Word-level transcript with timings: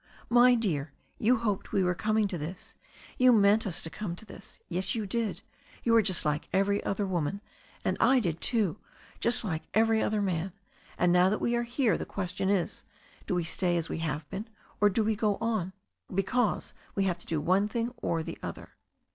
"My 0.31 0.55
dear, 0.55 0.93
you 1.19 1.37
hoped 1.37 1.71
we 1.71 1.83
were 1.83 1.93
coming 1.93 2.27
to 2.29 2.37
this, 2.39 2.73
you 3.19 3.31
meant 3.31 3.67
us 3.67 3.83
to 3.83 3.89
come 3.91 4.15
to 4.15 4.25
this. 4.25 4.59
Yes, 4.67 4.95
you 4.95 5.05
did— 5.05 5.43
^you 5.85 5.95
are 5.95 6.01
just 6.01 6.25
like 6.25 6.49
every 6.51 6.83
other 6.83 7.05
woman. 7.05 7.39
And 7.85 7.97
I 7.99 8.19
did, 8.19 8.41
too, 8.41 8.79
just 9.19 9.43
like 9.45 9.61
every 9.75 10.01
other 10.01 10.19
man. 10.19 10.53
And 10.97 11.13
now 11.13 11.29
that 11.29 11.39
we 11.39 11.55
are 11.55 11.61
here 11.61 11.99
the 11.99 12.05
question 12.07 12.49
is, 12.49 12.83
do 13.27 13.35
we 13.35 13.43
stay 13.43 13.77
as 13.77 13.89
we 13.89 13.99
have 13.99 14.27
been, 14.31 14.47
or 14.79 14.89
do 14.89 15.03
we 15.03 15.15
go 15.15 15.35
on? 15.35 15.71
Because 16.11 16.73
we 16.95 17.03
have 17.03 17.19
to 17.19 17.27
do 17.27 17.39
one 17.39 17.67
thing 17.67 17.93
or 17.97 18.23
the 18.23 18.39
other." 18.41 18.71